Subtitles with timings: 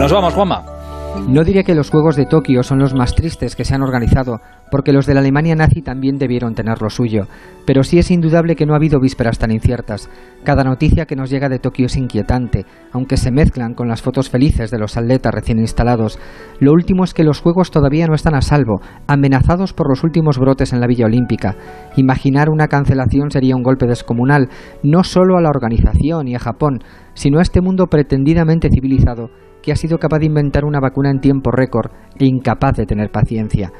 [0.00, 0.62] Nos vamos, Juanma.
[1.28, 4.40] No diré que los Juegos de Tokio son los más tristes que se han organizado,
[4.70, 7.26] porque los de la Alemania nazi también debieron tener lo suyo,
[7.66, 10.08] pero sí es indudable que no ha habido vísperas tan inciertas.
[10.42, 14.30] Cada noticia que nos llega de Tokio es inquietante, aunque se mezclan con las fotos
[14.30, 16.18] felices de los atletas recién instalados.
[16.60, 20.38] Lo último es que los Juegos todavía no están a salvo, amenazados por los últimos
[20.38, 21.56] brotes en la Villa Olímpica.
[21.96, 24.48] Imaginar una cancelación sería un golpe descomunal,
[24.82, 26.78] no solo a la organización y a Japón,
[27.12, 29.28] sino a este mundo pretendidamente civilizado
[29.62, 33.10] que ha sido capaz de inventar una vacuna en tiempo récord e incapaz de tener
[33.10, 33.72] paciencia.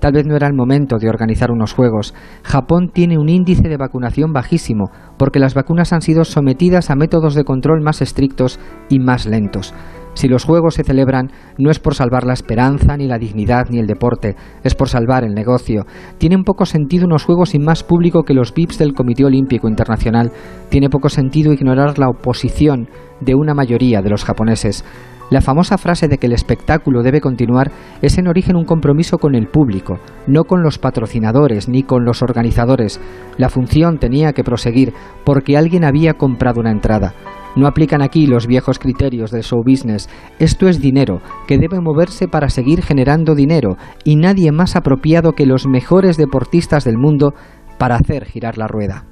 [0.00, 2.14] Tal vez no era el momento de organizar unos juegos.
[2.44, 7.34] Japón tiene un índice de vacunación bajísimo, porque las vacunas han sido sometidas a métodos
[7.34, 9.74] de control más estrictos y más lentos.
[10.14, 13.78] Si los juegos se celebran, no es por salvar la esperanza, ni la dignidad, ni
[13.78, 15.84] el deporte, es por salvar el negocio.
[16.18, 20.32] Tiene poco sentido unos juegos sin más público que los VIPs del Comité Olímpico Internacional.
[20.70, 22.88] Tiene poco sentido ignorar la oposición
[23.20, 24.84] de una mayoría de los japoneses.
[25.30, 29.34] La famosa frase de que el espectáculo debe continuar es en origen un compromiso con
[29.34, 33.00] el público, no con los patrocinadores ni con los organizadores.
[33.36, 34.94] La función tenía que proseguir
[35.24, 37.14] porque alguien había comprado una entrada.
[37.56, 40.08] No aplican aquí los viejos criterios del show business.
[40.38, 45.46] Esto es dinero, que debe moverse para seguir generando dinero, y nadie más apropiado que
[45.46, 47.34] los mejores deportistas del mundo
[47.78, 49.04] para hacer girar la rueda.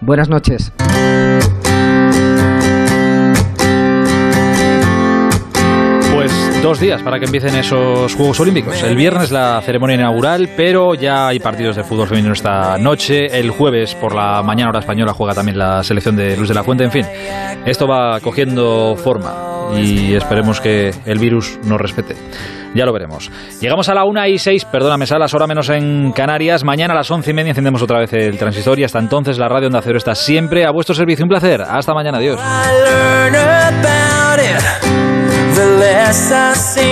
[0.00, 0.72] Buenas noches.
[6.72, 8.82] Dos días para que empiecen esos Juegos Olímpicos.
[8.82, 13.26] El viernes la ceremonia inaugural, pero ya hay partidos de fútbol femenino esta noche.
[13.26, 16.64] El jueves por la mañana hora española juega también la selección de Luis de la
[16.64, 16.84] Fuente.
[16.84, 17.04] En fin,
[17.66, 19.34] esto va cogiendo forma
[19.76, 22.16] y esperemos que el virus nos respete.
[22.74, 23.30] Ya lo veremos.
[23.60, 26.64] Llegamos a la 1 y 6, perdóname, Salas, hora menos en Canarias.
[26.64, 29.46] Mañana a las 11 y media encendemos otra vez el transistor y hasta entonces la
[29.46, 31.22] radio Onda Cero está siempre a vuestro servicio.
[31.22, 31.60] Un placer.
[31.60, 32.16] Hasta mañana.
[32.16, 32.40] Adiós.
[36.30, 36.91] I see.